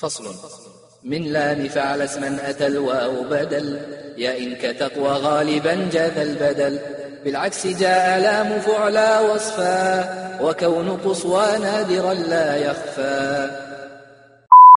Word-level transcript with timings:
فصل. 0.00 0.34
من 1.04 1.22
لام 1.22 1.68
فعل 1.68 2.02
اسما 2.02 2.50
أتى 2.50 2.66
الواو 2.66 3.22
بدل. 3.22 3.80
يا 4.16 4.38
إنك 4.38 4.60
تقوى 4.60 5.08
غالبا 5.08 5.88
جاذ 5.92 6.18
البدل. 6.18 6.78
بالعكس 7.24 7.66
جاء 7.66 8.20
لام 8.20 8.60
فعلا 8.60 9.20
وصفا. 9.20 10.40
وكون 10.42 10.96
قصوى 10.96 11.58
نادرا 11.58 12.14
لا 12.14 12.56
يخفى. 12.56 13.50